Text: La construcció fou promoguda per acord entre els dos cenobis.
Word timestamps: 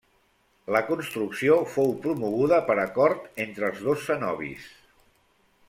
La 0.75 0.79
construcció 0.85 1.57
fou 1.73 1.93
promoguda 2.07 2.59
per 2.71 2.77
acord 2.85 3.29
entre 3.47 3.69
els 3.71 3.85
dos 3.91 4.09
cenobis. 4.09 4.69